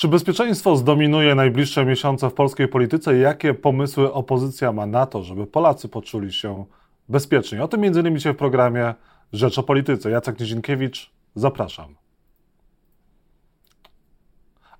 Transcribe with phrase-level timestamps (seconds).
[0.00, 3.18] Czy bezpieczeństwo zdominuje najbliższe miesiące w polskiej polityce?
[3.18, 6.64] Jakie pomysły opozycja ma na to, żeby Polacy poczuli się
[7.08, 7.64] bezpiecznie?
[7.64, 8.94] O tym między innymi w programie
[9.32, 10.10] Rzecz o Polityce.
[10.10, 11.94] Jacek Nizinkiewicz, zapraszam.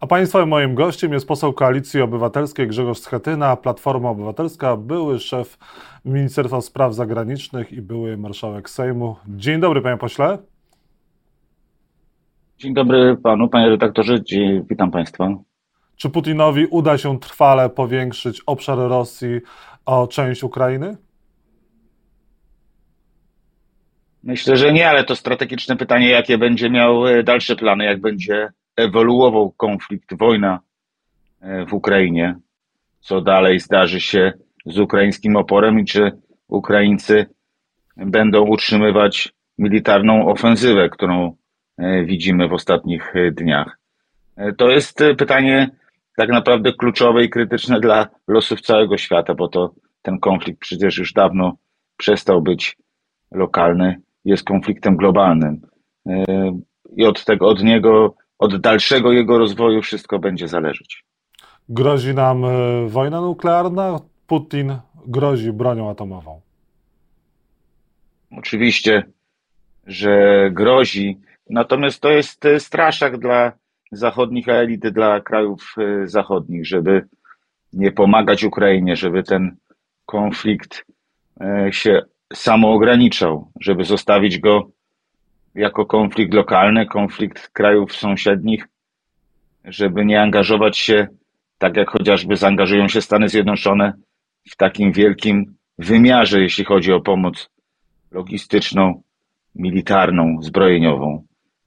[0.01, 5.59] A Państwa moim gościem jest poseł Koalicji Obywatelskiej Grzegorz Schetyna, Platforma Obywatelska, były szef
[6.05, 9.17] Ministerstwa Spraw Zagranicznych i były marszałek Sejmu.
[9.29, 10.39] Dzień dobry, panie pośle.
[12.61, 15.29] Dzień dobry panu, panie redaktorze, Dzień, witam państwa.
[15.97, 19.41] Czy Putinowi uda się trwale powiększyć obszar Rosji
[19.87, 20.97] o część Ukrainy?
[24.23, 28.49] Myślę, że nie, ale to strategiczne pytanie, jakie będzie miał e, dalsze plany, jak będzie
[28.77, 30.61] ewoluował konflikt, wojna
[31.41, 32.37] e, w Ukrainie,
[33.01, 34.33] co dalej zdarzy się
[34.67, 36.13] z ukraińskim oporem i czy
[36.49, 37.27] Ukraińcy
[37.97, 41.40] będą utrzymywać militarną ofensywę, którą
[42.05, 43.79] widzimy w ostatnich dniach.
[44.57, 45.71] To jest pytanie
[46.17, 51.13] tak naprawdę kluczowe i krytyczne dla losów całego świata, bo to ten konflikt przecież już
[51.13, 51.57] dawno
[51.97, 52.77] przestał być
[53.31, 55.61] lokalny jest konfliktem globalnym.
[56.07, 56.25] E,
[56.97, 61.05] I od tego, od niego, od dalszego jego rozwoju wszystko będzie zależeć.
[61.69, 62.49] Grozi nam e,
[62.89, 66.41] wojna nuklearna, Putin grozi bronią atomową.
[68.39, 69.03] Oczywiście,
[69.87, 71.21] że grozi.
[71.51, 73.53] Natomiast to jest e, straszak dla
[73.93, 75.75] zachodnich elit, dla krajów
[76.05, 77.09] zachodnich, żeby
[77.73, 79.57] nie pomagać Ukrainie, żeby ten
[80.07, 80.85] konflikt
[81.71, 82.03] się
[82.33, 84.71] samoograniczał, żeby zostawić go
[85.55, 88.69] jako konflikt lokalny, konflikt krajów sąsiednich,
[89.65, 91.09] żeby nie angażować się,
[91.59, 93.93] tak jak chociażby zaangażują się Stany Zjednoczone,
[94.51, 97.51] w takim wielkim wymiarze, jeśli chodzi o pomoc
[98.11, 99.03] logistyczną,
[99.55, 101.25] militarną, zbrojeniową.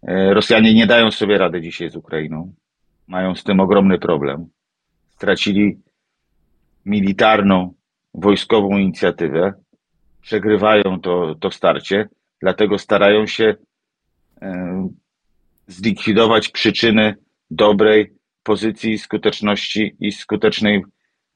[0.08, 2.54] E, Rosjanie nie dają sobie rady dzisiaj z Ukrainą.
[3.08, 4.50] Mają z tym ogromny problem.
[5.09, 5.78] Stracili
[6.86, 7.73] militarną,
[8.14, 9.54] wojskową inicjatywę
[10.22, 12.09] przegrywają to, to starcie,
[12.42, 13.56] dlatego starają się
[14.42, 14.90] e,
[15.68, 17.16] zlikwidować przyczyny
[17.52, 18.13] dobrej
[18.44, 20.84] pozycji, skuteczności i skutecznej,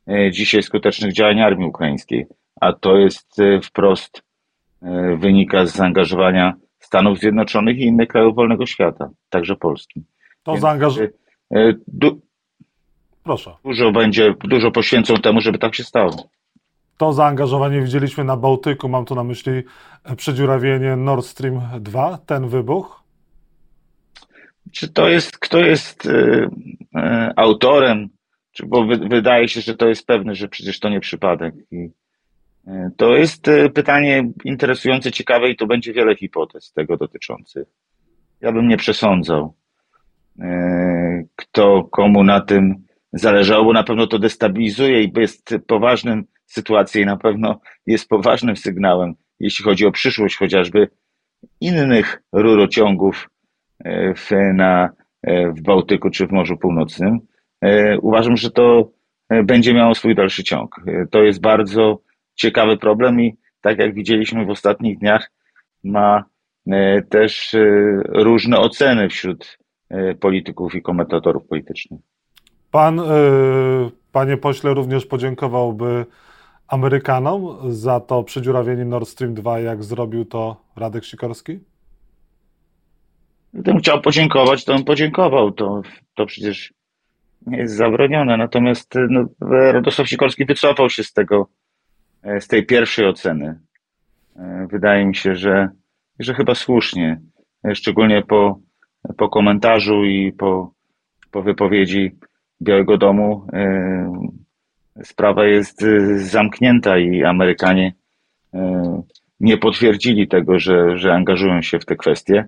[0.08, 2.26] e, dzisiaj skutecznych działań armii ukraińskiej.
[2.62, 4.22] A to jest wprost
[5.18, 6.54] wynika z zaangażowania
[6.88, 10.04] Stanów Zjednoczonych i innych krajów wolnego świata, także Polski.
[10.44, 11.10] To zaangażowanie.
[11.88, 12.22] Du-
[13.24, 13.56] Proszę.
[13.64, 16.30] Dużo będzie, dużo poświęcą temu, żeby tak się stało.
[16.98, 19.54] To zaangażowanie widzieliśmy na Bałtyku, mam tu na myśli
[20.04, 23.04] e, przedziurawienie Nord Stream 2, ten wybuch?
[24.72, 26.50] Czy to jest, kto jest y, y,
[27.36, 28.10] autorem,
[28.52, 31.56] czy, bo wy, wydaje się, że to jest pewne, że przecież to nie przypadek.
[31.72, 31.92] I, y,
[32.98, 37.68] to jest pytanie interesujące, ciekawe i to będzie wiele hipotez tego dotyczących.
[38.42, 39.54] Ja bym nie przesądzał,
[41.36, 42.76] kto komu na tym
[43.14, 48.58] zależało, bo na pewno to destabilizuje i jest poważnym sytuację i na pewno jest poważnym
[48.58, 50.90] sygnałem, jeśli chodzi o przyszłość chociażby
[51.62, 53.30] innych rurociągów
[53.80, 54.90] e, w, na,
[55.24, 57.20] e, w Bałtyku czy w Morzu Północnym.
[57.62, 58.92] E, uważam, że to
[59.44, 60.76] będzie miało swój dalszy ciąg.
[61.12, 62.00] To jest bardzo
[62.38, 65.32] ciekawy problem i tak jak widzieliśmy w ostatnich dniach,
[65.84, 66.24] ma
[67.10, 67.56] też
[68.10, 69.58] różne oceny wśród
[70.20, 72.00] polityków i komentatorów politycznych.
[72.72, 73.02] Pan,
[74.12, 76.06] panie pośle, również podziękowałby
[76.68, 81.60] Amerykanom za to przedziurawienie Nord Stream 2, jak zrobił to Radek Sikorski?
[83.54, 85.52] Gdybym chciał podziękować, to bym podziękował.
[85.52, 85.82] To,
[86.16, 86.74] to przecież
[87.46, 88.38] nie jest zabronione.
[88.38, 91.67] Natomiast no, Radosław Sikorski wycofał się z tego, e,
[92.40, 93.60] z tej pierwszej oceny.
[94.36, 95.70] E, wydaje mi się, że,
[96.20, 97.22] że chyba słusznie,
[97.66, 98.60] e, szczególnie po,
[99.18, 100.74] po komentarzu i po,
[101.32, 102.12] po wypowiedzi
[102.62, 103.48] Białego Domu
[105.04, 107.94] sprawa jest zamknięta i Amerykanie
[109.40, 112.48] nie potwierdzili tego, że, że angażują się w te kwestie.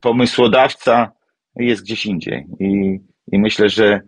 [0.00, 1.12] Pomysłodawca
[1.56, 3.00] jest gdzieś indziej i,
[3.32, 4.00] i myślę, że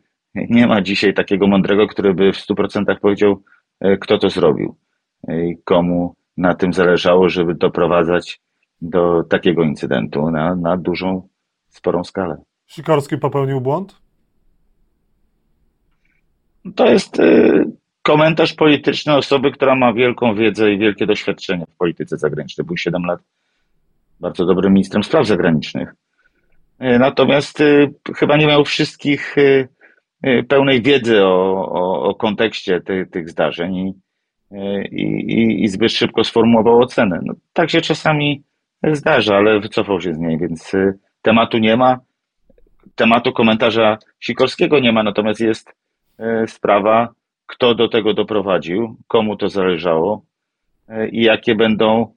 [0.51, 3.43] nie ma dzisiaj takiego mądrego, który by w 100% powiedział,
[4.01, 4.77] kto to zrobił
[5.29, 8.41] i komu na tym zależało, żeby doprowadzać
[8.83, 11.29] do takiego incydentu na, na dużą,
[11.69, 12.37] sporą skalę.
[12.67, 14.01] Sikorski popełnił błąd?
[16.75, 17.65] To jest y,
[18.03, 22.67] komentarz polityczny osoby, która ma wielką wiedzę i wielkie doświadczenie w polityce zagranicznej.
[22.67, 23.21] Był 7 lat
[24.21, 25.95] bardzo dobrym ministrem spraw zagranicznych.
[26.83, 29.37] Y, natomiast y, chyba nie miał wszystkich
[30.49, 33.95] pełnej wiedzy o, o, o kontekście ty, tych zdarzeń i,
[34.93, 37.21] i, i zbyt szybko sformułował ocenę.
[37.23, 38.43] No, tak się czasami
[38.83, 40.73] zdarza, ale wycofał się z niej, więc
[41.23, 42.01] tematu nie ma.
[42.95, 45.75] tematu komentarza Sikorskiego nie ma, natomiast jest
[46.47, 47.09] sprawa,
[47.47, 50.25] kto do tego doprowadził, komu to zależało
[51.13, 52.15] i jakie będą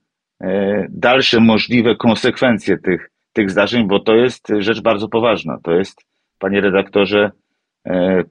[0.90, 5.58] dalsze możliwe konsekwencje tych, tych zdarzeń, bo to jest rzecz bardzo poważna.
[5.64, 6.06] To jest,
[6.40, 7.32] panie redaktorze,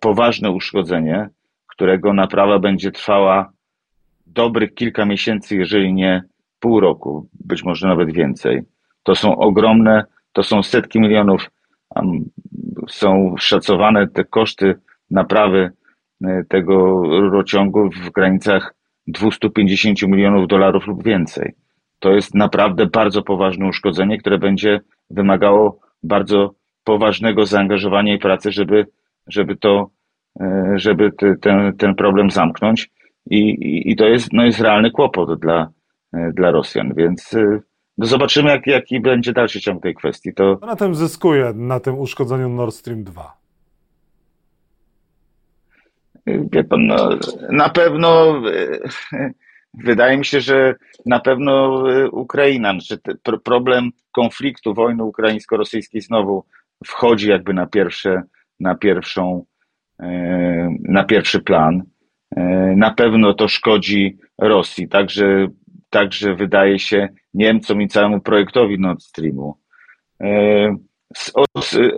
[0.00, 1.28] poważne uszkodzenie,
[1.66, 3.52] którego naprawa będzie trwała
[4.26, 6.22] dobrych kilka miesięcy, jeżeli nie
[6.60, 8.62] pół roku, być może nawet więcej.
[9.02, 11.50] To są ogromne, to są setki milionów,
[12.88, 14.74] są szacowane te koszty
[15.10, 15.70] naprawy
[16.24, 18.74] e, tego rurociągu w granicach
[19.06, 21.52] 250 milionów dolarów lub więcej.
[21.98, 24.80] To jest naprawdę bardzo poważne uszkodzenie, które będzie
[25.10, 26.54] wymagało bardzo
[26.84, 28.86] poważnego zaangażowania i pracy, żeby,
[29.28, 29.90] żeby to,
[30.40, 32.90] e, żeby ten, ten problem zamknąć.
[33.30, 35.68] I, i, i to jest, no jest realny kłopot dla,
[36.12, 37.36] e, dla Rosjan, więc
[37.98, 40.34] no zobaczymy, jak, jaki będzie dalszy ciąg tej kwestii.
[40.34, 40.58] To...
[40.66, 43.38] Na tym zyskuje, na tym uszkodzeniu Nord Stream 2.
[46.26, 47.10] Wie pan, no,
[47.50, 48.42] na pewno
[49.74, 50.74] wydaje mi się, że
[51.06, 52.98] na pewno Ukraina, że
[53.44, 56.44] problem konfliktu, wojny ukraińsko-rosyjskiej znowu
[56.86, 58.22] wchodzi jakby na pierwsze,
[58.60, 59.44] na pierwszą,
[60.00, 61.82] e, na pierwszy plan.
[62.36, 62.42] E,
[62.76, 65.48] na pewno to szkodzi Rosji, także
[65.90, 69.58] także wydaje się Niemcom i całemu projektowi Nord Streamu.
[70.20, 70.76] E,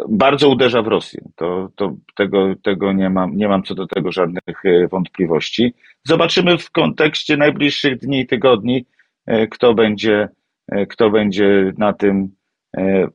[0.08, 1.20] bardzo uderza w Rosję.
[1.36, 5.74] To, to tego, tego nie, mam, nie mam co do tego żadnych wątpliwości.
[6.04, 8.86] Zobaczymy w kontekście najbliższych dni i tygodni,
[9.50, 10.28] kto będzie,
[10.88, 12.30] kto będzie na tym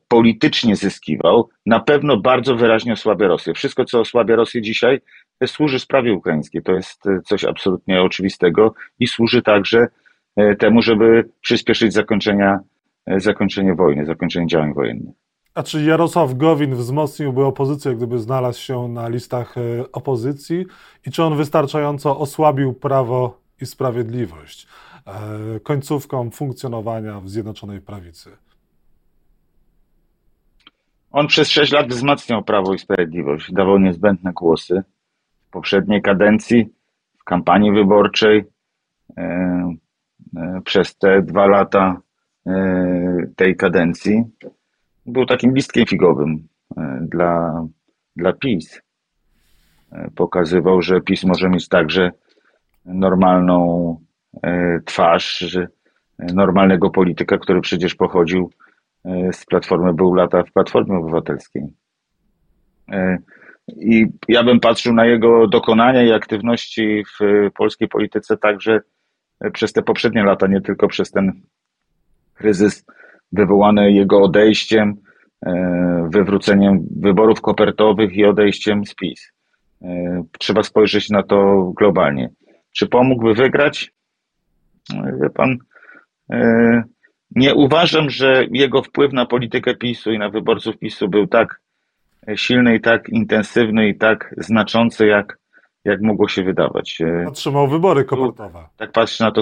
[0.08, 1.48] politycznie zyskiwał.
[1.66, 3.54] Na pewno bardzo wyraźnie osłabia Rosję.
[3.54, 5.00] Wszystko, co osłabia Rosję dzisiaj,
[5.46, 6.62] służy sprawie ukraińskiej.
[6.62, 9.88] To jest coś absolutnie oczywistego i służy także
[10.36, 12.60] E, temu, żeby przyspieszyć zakończenia,
[13.06, 15.14] e, zakończenie wojny, zakończenie działań wojennych.
[15.54, 20.66] A czy Jarosław Gowin wzmocniłby opozycję, gdyby znalazł się na listach e, opozycji?
[21.06, 24.66] I czy on wystarczająco osłabił prawo i sprawiedliwość
[25.62, 28.30] końcówką funkcjonowania w Zjednoczonej Prawicy?
[31.16, 34.82] On przez sześć lat wzmacniał prawo i sprawiedliwość, dawał niezbędne głosy.
[35.48, 36.68] W poprzedniej kadencji,
[37.20, 38.44] w kampanii wyborczej,
[40.36, 42.00] E, przez te dwa lata
[42.46, 42.52] e,
[43.36, 44.24] tej kadencji
[45.06, 47.64] był takim listkiem figowym e, dla,
[48.16, 48.82] dla PiS.
[50.14, 52.10] Pokazywał, że PiS może mieć także
[52.84, 53.96] normalną
[54.84, 55.56] twarz,
[56.18, 58.50] normalnego polityka, który przecież pochodził
[59.32, 61.62] z Platformy, był lata w Platformie Obywatelskiej.
[63.68, 68.80] I ja bym patrzył na jego dokonania i aktywności w polskiej polityce także
[69.52, 71.42] przez te poprzednie lata, nie tylko przez ten
[72.34, 72.84] kryzys
[73.32, 74.94] wywołany jego odejściem,
[75.46, 79.32] e, wywróceniem wyborów kopertowych i odejściem z PiS.
[79.82, 82.30] E, trzeba spojrzeć na to globalnie.
[82.72, 83.92] Czy pomógłby wygrać?
[85.22, 85.58] Wie pan,
[86.32, 86.82] e,
[87.36, 91.60] nie uważam, że jego wpływ na politykę PiSu i na wyborców PiSu był tak
[92.34, 95.38] silny i tak intensywny i tak znaczący, jak
[95.86, 96.98] jak mogło się wydawać.
[97.28, 98.64] Otrzymał wybory kopertowe.
[98.76, 99.40] Tak patrzę na to.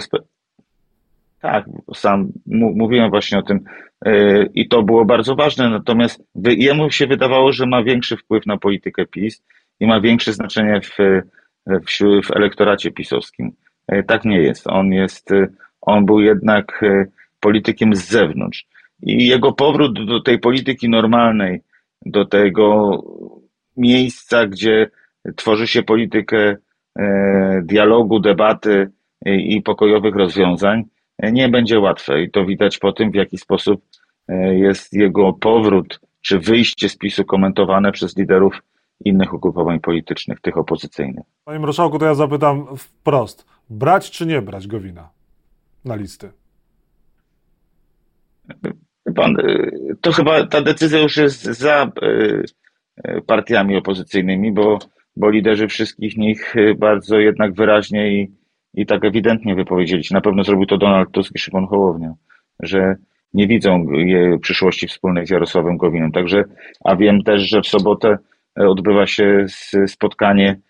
[1.40, 1.64] Tak,
[1.94, 3.60] sam mówiłem właśnie o tym
[4.06, 8.56] e, i to było bardzo ważne, natomiast jemu się wydawało, że ma większy wpływ na
[8.56, 9.42] politykę PiS
[9.80, 10.96] i ma większe znaczenie w,
[11.66, 13.52] w, w elektoracie pisowskim.
[13.88, 14.66] E, tak nie jest.
[14.66, 15.46] On jest, e,
[15.80, 16.84] on był jednak
[17.44, 18.66] politykiem z zewnątrz
[19.02, 21.60] i jego powrót do tej polityki normalnej,
[22.06, 22.98] do tego
[23.76, 24.90] miejsca, gdzie
[25.36, 26.56] tworzy się politykę
[26.98, 28.90] e, dialogu, debaty
[29.26, 30.84] i pokojowych rozwiązań,
[31.18, 32.22] e, nie będzie łatwe.
[32.22, 33.82] I to widać po tym, w jaki sposób
[34.28, 38.62] e, jest jego powrót czy wyjście z PiSu komentowane przez liderów
[39.04, 41.24] innych ugrupowań politycznych, tych opozycyjnych.
[41.44, 43.46] Panie marszałku, to ja zapytam wprost.
[43.70, 45.08] Brać czy nie brać Gowina
[45.84, 46.43] na listy?
[49.16, 49.36] Pan,
[50.00, 51.92] to chyba ta decyzja już jest za
[53.26, 54.78] partiami opozycyjnymi, bo
[55.16, 58.32] bo liderzy wszystkich nich y, bardzo jednak wyraźnie i,
[58.74, 60.14] i tak ewidentnie wypowiedzieli się.
[60.14, 62.14] Na pewno zrobił to Donald Tusk i Szymon Hołownia,
[62.60, 62.96] że
[63.34, 63.86] nie widzą
[64.40, 66.12] przyszłości wspólnej z Jarosławem Gowinem.
[66.12, 66.44] Także,
[66.84, 68.18] a wiem też, że w sobotę
[68.56, 69.46] odbywa się
[69.86, 70.60] spotkanie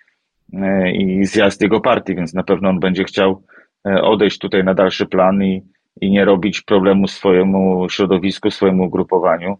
[0.95, 3.43] i zjazd jego partii, więc na pewno on będzie chciał
[3.85, 5.62] odejść tutaj na dalszy plan i,
[6.04, 9.56] i nie robić problemu swojemu środowisku, swojemu ugrupowaniu.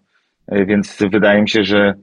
[0.49, 1.95] Więc wydaje mi się, że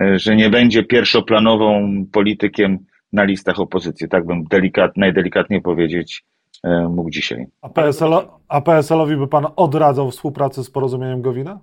[0.00, 2.78] E, że nie będzie pierwszoplanową politykiem
[3.12, 4.08] na listach opozycji.
[4.08, 6.24] Tak bym delikat, najdelikatniej powiedzieć
[6.64, 7.46] e, mógł dzisiaj.
[7.62, 8.12] A, PSL,
[8.48, 11.60] a PSL-owi by pan odradzał współpracę z porozumieniem Gowina?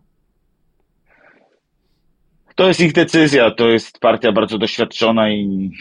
[2.55, 3.51] To jest ich decyzja.
[3.51, 5.71] To jest partia bardzo doświadczona i,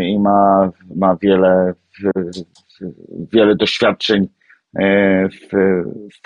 [0.00, 1.74] i ma, ma wiele,
[3.32, 4.28] wiele doświadczeń e,
[5.42, 5.48] w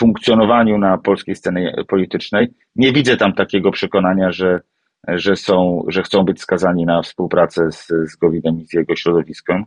[0.01, 2.49] funkcjonowaniu na polskiej scenie politycznej.
[2.77, 4.61] Nie widzę tam takiego przekonania, że,
[5.09, 9.65] że, są, że chcą być skazani na współpracę z, z Gowinem i z jego środowiskiem.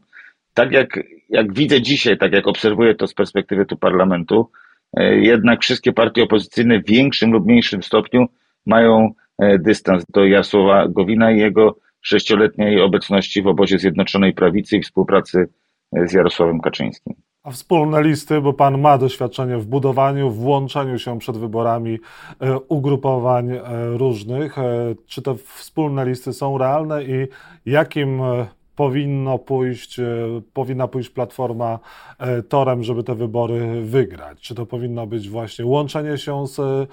[0.54, 4.50] Tak jak, jak widzę dzisiaj, tak jak obserwuję to z perspektywy tu parlamentu,
[4.98, 8.26] e, jednak wszystkie partie opozycyjne w większym lub mniejszym stopniu
[8.66, 14.82] mają e, dystans do Jasłowa Gowina i jego sześcioletniej obecności w obozie Zjednoczonej Prawicy i
[14.82, 15.48] współpracy
[15.96, 17.14] e, z Jarosławem Kaczyńskim.
[17.44, 22.00] A wspólne listy, bo pan ma doświadczenie w budowaniu, w włączaniu się przed wyborami
[22.68, 23.50] ugrupowań
[23.98, 24.56] różnych.
[25.08, 27.28] Czy te wspólne listy są realne i
[27.66, 28.22] jakim
[28.76, 30.06] powinno pójść, e,
[30.54, 31.80] powinna pójść Platforma
[32.20, 34.42] e, torem, żeby te wybory wygrać?
[34.42, 36.88] Czy to powinno być właśnie łączenie się z, e,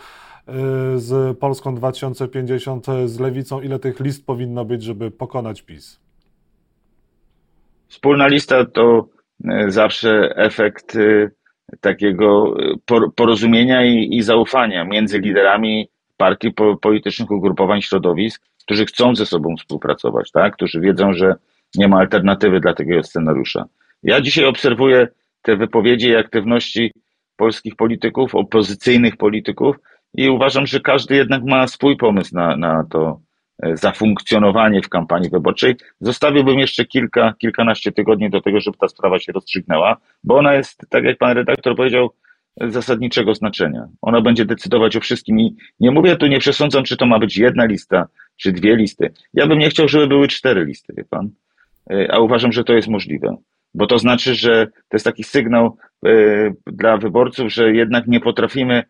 [0.97, 3.61] z Polską 2050, z Lewicą?
[3.61, 6.01] Ile tych list powinno być, żeby pokonać PiS?
[7.89, 9.05] Wspólna lista to
[9.69, 10.99] zawsze efekt
[11.81, 12.57] takiego
[13.17, 20.31] porozumienia i, i zaufania między liderami partii politycznych, ugrupowań, środowisk, którzy chcą ze sobą współpracować,
[20.31, 20.55] tak?
[20.55, 21.35] którzy wiedzą, że
[21.75, 23.65] nie ma alternatywy dla takiego scenariusza.
[24.03, 25.09] Ja dzisiaj obserwuję
[25.43, 26.93] te wypowiedzi i aktywności
[27.37, 29.77] polskich polityków, opozycyjnych polityków
[30.15, 33.21] i uważam, że każdy jednak ma swój pomysł na, na to
[33.63, 35.77] e, zafunkcjonowanie w kampanii wyborczej.
[36.01, 40.87] Zostawiłbym jeszcze kilka, kilkanaście tygodni do tego, żeby ta sprawa się rozstrzygnęła, bo ona jest,
[40.89, 42.11] tak jak pan redaktor powiedział,
[42.61, 43.89] zasadniczego znaczenia.
[44.03, 47.37] Ona będzie decydować o wszystkim i nie mówię tu, nie przesądzam, czy to ma być
[47.37, 49.13] jedna lista, czy dwie listy.
[49.35, 51.31] Ja bym nie chciał, żeby były cztery listy, wie pan.
[51.91, 53.37] E, a uważam, że to jest możliwe.
[53.75, 56.11] Bo to znaczy, że to jest taki sygnał e,
[56.67, 58.83] dla wyborców, że jednak nie potrafimy,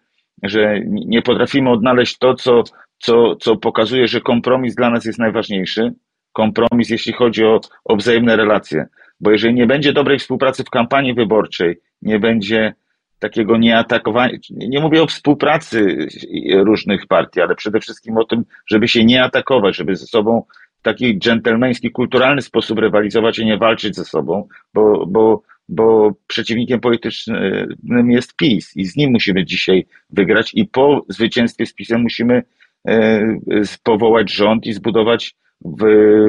[0.43, 2.65] że nie potrafimy odnaleźć to, co,
[2.99, 5.95] co, co pokazuje, że kompromis dla nas jest najważniejszy.
[6.33, 8.87] Kompromis, jeśli chodzi o, o wzajemne relacje.
[9.21, 12.75] Bo jeżeli nie będzie dobrej współpracy w kampanii wyborczej, nie będzie
[13.19, 16.09] takiego nieatakowania, nie mówię o współpracy
[16.55, 20.43] różnych partii, ale przede wszystkim o tym, żeby się nie atakować, żeby ze sobą
[20.79, 26.81] w taki dżentelmeński, kulturalny sposób rywalizować i nie walczyć ze sobą, bo, bo, bo przeciwnikiem
[26.81, 32.43] politycznym jest PiS i z nim musimy dzisiaj wygrać i po zwycięstwie z PiSem musimy
[33.83, 35.35] powołać rząd i zbudować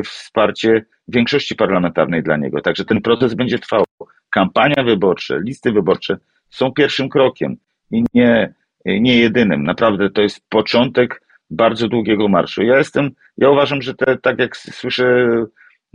[0.06, 2.62] wsparcie większości parlamentarnej dla niego.
[2.62, 3.84] Także ten proces będzie trwał.
[4.30, 6.18] Kampania wyborcza, listy wyborcze
[6.50, 7.56] są pierwszym krokiem
[7.92, 8.54] i nie,
[8.86, 9.63] nie jedynym.
[9.63, 12.63] Naprawdę to jest początek bardzo długiego marszu.
[12.63, 15.28] Ja jestem, ja uważam, że te, tak jak słyszę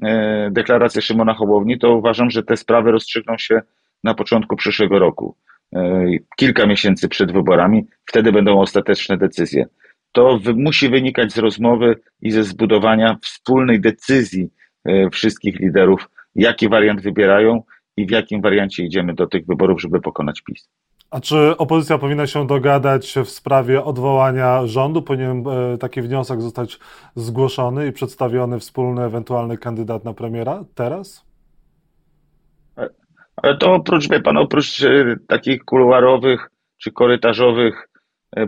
[0.02, 3.61] e, deklarację Szymona Hołowni, to uważam, że te sprawy rozstrzygną się
[4.04, 5.37] na początku przyszłego roku.
[5.75, 6.06] E,
[6.37, 9.66] kilka miesięcy przed wyborami, wtedy będą ostateczne decyzje.
[10.14, 14.49] To musi wynikać z rozmowy i ze zbudowania wspólnej decyzji
[14.85, 17.62] e, wszystkich liderów, jaki wariant wybierają
[17.97, 20.68] i w jakim wariancie idziemy do tych wyborów, żeby pokonać PiS.
[21.11, 25.02] A czy opozycja powinna się dogadać w sprawie odwołania rządu?
[25.02, 26.78] Powinien e, taki wniosek zostać
[27.14, 31.25] zgłoszony i przedstawiony wspólny ewentualny kandydat na premiera teraz?
[33.37, 36.50] Ale to oprócz, wie pan, oprócz e, takich kuluarowych
[36.83, 37.93] czy korytarzowych e,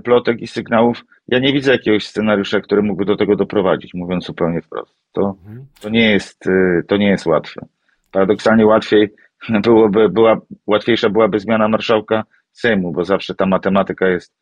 [0.04, 4.62] plotek i sygnałów, ja nie widzę jakiegoś scenariusza, który mógłby do tego doprowadzić, mówiąc zupełnie
[4.62, 4.96] wprost.
[5.12, 5.66] To, mhm.
[5.80, 6.44] to, nie, jest,
[6.88, 7.66] to nie jest łatwe.
[8.12, 9.08] Paradoksalnie łatwiej
[9.64, 14.32] byłoby, była, łatwiejsza byłaby zmiana marszałka Sejmu, bo zawsze ta matematyka jest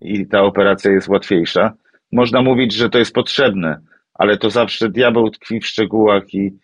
[0.00, 1.72] i ta operacja jest łatwiejsza.
[2.12, 3.80] Można mówić, że to jest potrzebne,
[4.14, 6.58] ale to zawsze diabeł tkwi w szczegółach i,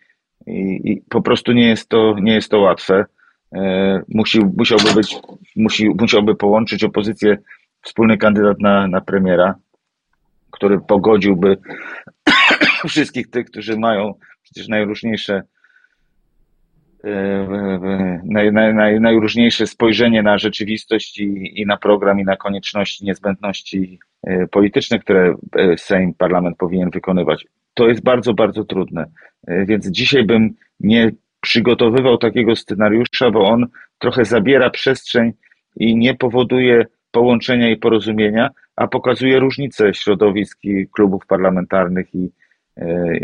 [0.47, 3.05] i, i po prostu nie jest to, nie jest to łatwe.
[3.55, 5.15] E, musi, musiałby być,
[5.55, 7.37] musi, musiałby połączyć opozycję
[7.81, 9.55] wspólny kandydat na, na premiera,
[10.51, 11.57] który pogodziłby
[12.89, 15.43] wszystkich tych, którzy mają przecież najróżniejsze
[18.25, 24.47] naj, naj, najróżniejsze spojrzenie na rzeczywistość i, i na program, i na konieczności, niezbędności e,
[24.47, 27.45] polityczne, które e, Sejm, parlament powinien wykonywać.
[27.73, 29.05] To jest bardzo, bardzo trudne.
[29.47, 33.67] E, więc dzisiaj bym nie przygotowywał takiego scenariusza, bo on
[33.99, 35.31] trochę zabiera przestrzeń
[35.75, 42.31] i nie powoduje połączenia i porozumienia, a pokazuje różnice środowisk i klubów parlamentarnych i,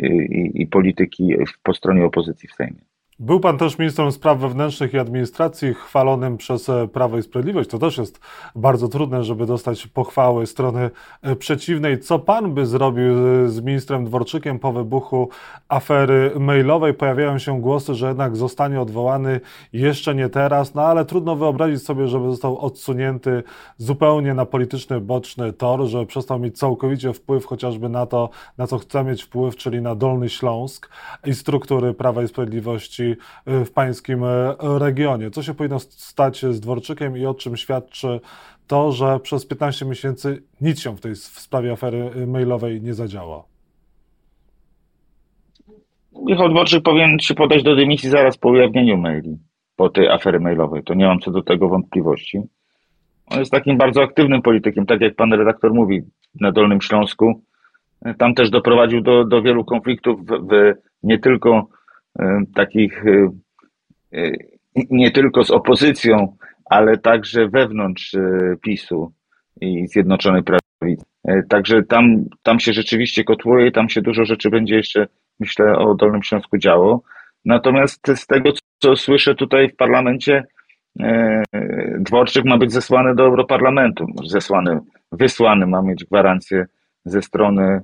[0.02, 2.82] i, i polityki po stronie opozycji w Sejmie.
[3.20, 7.70] Był pan też ministrem spraw wewnętrznych i administracji, chwalonym przez e, Prawo i Sprawiedliwość.
[7.70, 8.20] To też jest
[8.56, 10.90] bardzo trudne, żeby dostać pochwały strony
[11.22, 12.00] e, przeciwnej.
[12.00, 15.30] Co pan by zrobił e, z ministrem Dworczykiem po wybuchu
[15.68, 16.94] afery mailowej?
[16.94, 19.42] Pojawiają się głosy, że jednak zostanie odwołany
[19.74, 23.44] jeszcze nie teraz, no ale trudno wyobrazić sobie, żeby został odsunięty
[23.78, 28.78] zupełnie na polityczny boczny tor, że przestał mieć całkowicie wpływ chociażby na to, na co
[28.78, 30.90] chce mieć wpływ, czyli na Dolny Śląsk
[31.26, 35.32] i struktury Prawa i Sprawiedliwości Y, w pańskim y, regionie.
[35.32, 38.20] Co się powinno stać z Dworczykiem i o czym świadczy
[38.68, 42.94] to, że przez 15 miesięcy nic się w tej w sprawie afery y, mailowej nie
[42.94, 43.48] zadziało?
[46.26, 49.38] Michał Dworczyk powinien się podać do dymisji zaraz po ujawnieniu maili,
[49.76, 50.84] po tej afery mailowej.
[50.84, 52.42] To nie mam co do tego wątpliwości.
[53.26, 56.02] On jest takim bardzo aktywnym politykiem, tak jak pan redaktor mówi,
[56.42, 57.42] na Dolnym Śląsku.
[58.18, 61.75] Tam też doprowadził do, do wielu konfliktów w, w nie tylko E,
[62.56, 63.32] takich e,
[64.14, 64.32] e,
[64.90, 68.16] nie tylko z opozycją, ale także wewnątrz
[68.62, 69.12] PiSu
[69.62, 71.06] i Zjednoczonej Prawicy.
[71.50, 75.08] Także tam, tam się rzeczywiście kotłuje, tam się dużo rzeczy będzie jeszcze,
[75.40, 77.02] myślę, o Dolnym Śląsku działo.
[77.46, 80.44] Natomiast z tego, co słyszę tutaj w parlamencie,
[82.00, 84.06] Dworczyk ma być zesłany do Europarlamentu.
[84.26, 84.80] Zesłany,
[85.12, 86.66] wysłany, ma mieć gwarancję
[87.06, 87.82] ze strony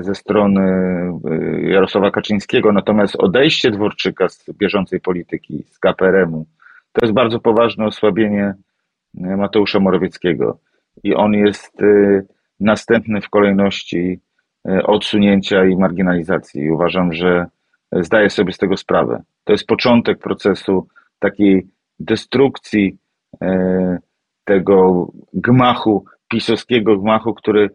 [0.00, 6.46] ze strony e, Jarosława Kaczyńskiego, natomiast odejście Dworczyka z bieżącej polityki, z KPRM-u,
[6.92, 8.54] to jest bardzo poważne osłabienie
[9.24, 10.58] e, Mateusza Morawieckiego
[11.04, 11.76] i on jest
[12.60, 14.20] następny w kolejności
[14.84, 16.62] odsunięcia i marginalizacji.
[16.62, 17.46] I uważam, że
[17.92, 19.22] zdaję sobie z tego sprawę.
[19.44, 21.66] To jest początek procesu takiej
[22.00, 22.96] destrukcji
[24.44, 27.70] tego gmachu, pisowskiego gmachu, który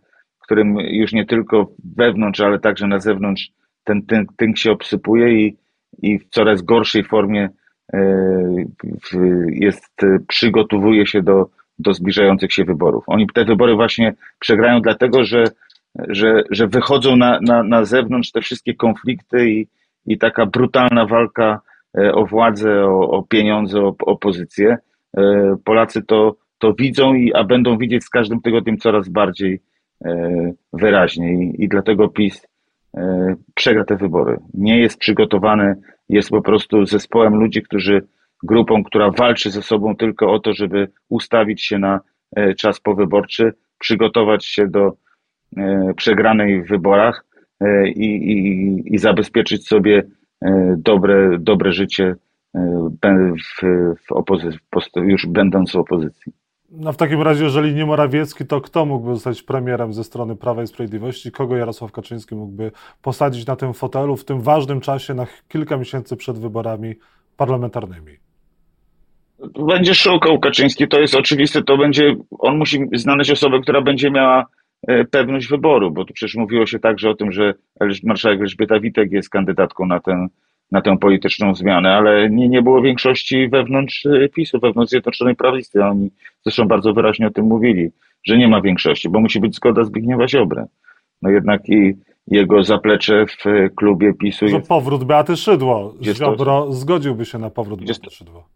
[0.51, 3.51] którym już nie tylko wewnątrz, ale także na zewnątrz
[3.83, 5.57] ten tynk, tynk się obsypuje i,
[6.01, 7.49] i w coraz gorszej formie
[7.93, 7.99] e,
[9.49, 9.93] jest,
[10.27, 13.03] przygotowuje się do, do zbliżających się wyborów.
[13.07, 15.43] Oni te wybory właśnie przegrają dlatego, że,
[16.07, 19.67] że, że wychodzą na, na, na zewnątrz te wszystkie konflikty i,
[20.05, 21.61] i taka brutalna walka
[21.97, 24.77] e, o władzę, o, o pieniądze, o, o pozycję.
[25.17, 29.61] E, Polacy to, to widzą, i, a będą widzieć z każdym tygodniem coraz bardziej
[30.05, 32.47] E, wyraźnie i, dlatego PiS
[32.97, 34.37] e, przegra te wybory.
[34.53, 35.75] Nie jest przygotowany,
[36.09, 38.07] jest po prostu zespołem ludzi, którzy,
[38.43, 41.99] grupą, która walczy ze sobą tylko o to, żeby ustawić się na
[42.35, 44.93] e, czas powyborczy, przygotować się do
[45.95, 47.25] przegranej w wyborach
[47.95, 50.03] i, i, i zabezpieczyć sobie
[50.77, 52.15] dobre, dobre życie
[52.93, 53.65] w,
[54.07, 54.59] w opozycji,
[54.95, 56.33] już będąc w opozycji.
[56.71, 60.63] No w takim razie, jeżeli nie Morawiecki, to kto mógłby zostać premierem ze strony Prawa
[60.63, 61.31] i Sprawiedliwości?
[61.31, 66.17] Kogo Jarosław Kaczyński mógłby posadzić na tym fotelu w tym ważnym czasie, na kilka miesięcy
[66.17, 66.95] przed wyborami
[67.37, 68.11] parlamentarnymi?
[69.67, 74.45] Będzie szukał Kaczyński, to jest oczywiste, to będzie, on musi znaleźć osobę, która będzie miała
[74.87, 77.53] e, pewność wyboru, bo tu przecież mówiło się także o tym, że
[78.03, 80.27] marszałek Elżbieta Witek jest kandydatką na ten
[80.71, 85.83] na tę polityczną zmianę, ale nie, nie było większości wewnątrz y, PiSu, wewnątrz Zjednoczonej Prawicy.
[85.83, 86.11] Oni
[86.43, 87.89] zresztą bardzo wyraźnie o tym mówili,
[88.23, 90.65] że nie ma większości, bo musi być zgoda Zbigniewa Ziobry.
[91.21, 91.93] No jednak i
[92.27, 93.43] jego zaplecze w
[93.75, 94.69] klubie PiSu Że jest...
[94.69, 95.95] powrót Beaty Szydło.
[96.01, 96.73] Ziobro to...
[96.73, 98.47] zgodziłby się na powrót Beaty Szydło.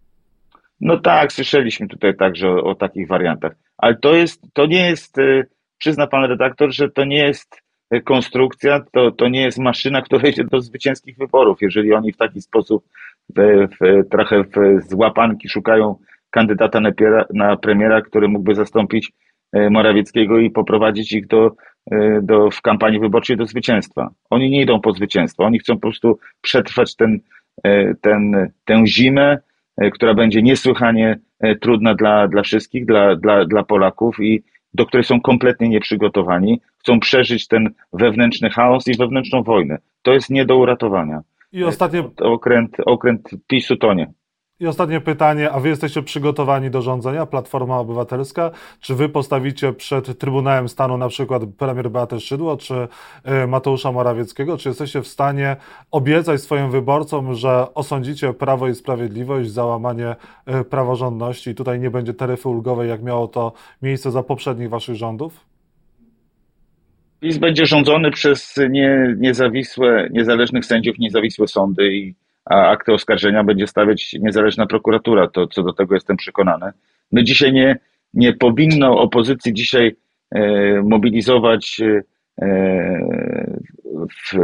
[0.82, 3.56] No tak, słyszeliśmy tutaj także o, o, takich wariantach.
[3.78, 5.48] Ale to jest, to nie jest, y,
[5.78, 7.65] przyzna pan redaktor, że to nie jest
[8.04, 11.62] konstrukcja to, to nie jest maszyna, która idzie do zwycięskich wyborów.
[11.62, 12.86] Jeżeli oni w taki sposób
[13.36, 15.96] w, w, trochę w, z łapanki szukają
[16.30, 16.92] kandydata na,
[17.34, 19.12] na premiera, który mógłby zastąpić
[19.54, 21.52] e, Morawieckiego i poprowadzić ich do,
[21.92, 24.10] e, do, w kampanii wyborczej do zwycięstwa.
[24.30, 27.20] Oni nie idą po zwycięstwo, oni chcą po prostu przetrwać ten,
[27.64, 29.38] e, ten, tę zimę,
[29.94, 31.20] która będzie niesłychanie
[31.62, 34.44] trudna dla, dla wszystkich, dla, dla, dla Polaków i,
[34.76, 39.78] do której są kompletnie nieprzygotowani, chcą przeżyć ten wewnętrzny chaos i wewnętrzną wojnę.
[40.02, 41.22] To jest nie do uratowania.
[41.52, 42.04] I ostatnie...
[42.22, 44.14] Okręt, okręt PiSu tonie.
[44.60, 48.52] I ostatnie pytanie, a wy jesteście przygotowani do rządzenia, Platforma Obywatelska?
[48.80, 52.88] Czy wy postawicie przed Trybunałem Stanu na przykład premier Beatę Szydło, czy
[53.24, 54.58] e, Mateusza Morawieckiego?
[54.58, 55.56] Czy jesteście w stanie
[55.92, 60.16] obiecać swoim wyborcom, że osądzicie Prawo i Sprawiedliwość za łamanie
[60.46, 64.96] e, praworządności i tutaj nie będzie taryfy ulgowej, jak miało to miejsce za poprzednich waszych
[64.96, 65.46] rządów?
[67.20, 72.16] PiS będzie rządzony przez nie, niezawisłe, niezależnych sędziów, niezawisłe sądy i
[72.46, 75.28] a akty oskarżenia będzie stawiać niezależna prokuratura.
[75.28, 76.72] To co do tego jestem przekonany.
[77.12, 77.80] My dzisiaj nie,
[78.14, 79.96] nie powinno opozycji dzisiaj
[80.32, 80.42] e,
[80.82, 82.02] mobilizować e,
[84.08, 84.38] w,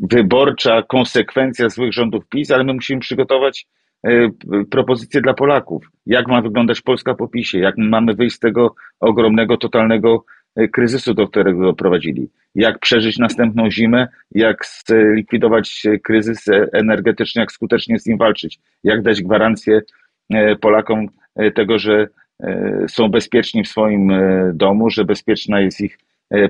[0.00, 3.66] wyborcza konsekwencja złych rządów PiS, ale my musimy przygotować
[4.06, 4.28] e,
[4.70, 5.90] propozycje dla Polaków.
[6.06, 7.58] Jak ma wyglądać Polska po PiSie?
[7.58, 10.41] Jak mamy wyjść z tego ogromnego, totalnego e,
[10.72, 12.30] kryzysu, do którego doprowadzili?
[12.54, 14.08] Jak przeżyć następną zimę?
[14.30, 17.40] Jak zlikwidować kryzys energetyczny?
[17.40, 18.58] Jak skutecznie z nim walczyć?
[18.84, 19.80] Jak dać gwarancję
[20.60, 21.06] Polakom
[21.54, 22.06] tego, że
[22.88, 24.12] są bezpieczni w swoim
[24.54, 25.98] domu, że bezpieczna jest ich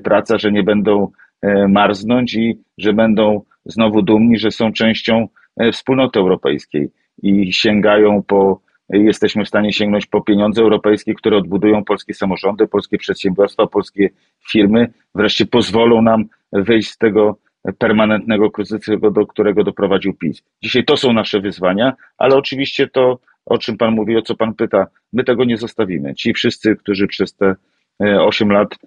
[0.03, 1.13] praca, że nie będą
[1.43, 6.91] E, marznąć i że będą znowu dumni, że są częścią e, wspólnoty europejskiej
[7.23, 12.99] i sięgają po, jesteśmy w stanie sięgnąć po pieniądze europejskie, które odbudują polskie samorządy, polskie
[12.99, 14.11] przedsiębiorstwa, polskie
[14.51, 17.39] firmy, wreszcie pozwolą nam wyjść z tego
[17.79, 20.43] permanentnego kryzysu, do którego doprowadził PiS.
[20.63, 24.55] Dzisiaj to są nasze wyzwania, ale oczywiście to, o czym Pan mówi, o co Pan
[24.55, 26.15] pyta, my tego nie zostawimy.
[26.15, 27.55] Ci wszyscy, którzy przez te
[28.01, 28.79] 8 e, lat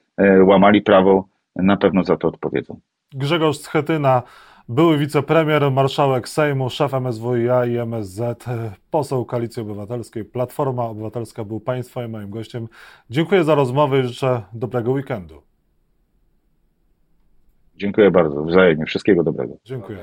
[0.43, 2.79] łamali prawo, na pewno za to odpowiedzą.
[3.13, 4.23] Grzegorz Schetyna,
[4.69, 8.45] były wicepremier, marszałek Sejmu, szef MSWiA i MSZ,
[8.91, 12.67] poseł Koalicji Obywatelskiej, Platforma Obywatelska był Państwa i moim gościem.
[13.09, 15.41] Dziękuję za rozmowę i życzę dobrego weekendu.
[17.75, 18.85] Dziękuję bardzo, wzajemnie.
[18.85, 19.53] Wszystkiego dobrego.
[19.65, 19.97] Dziękuję.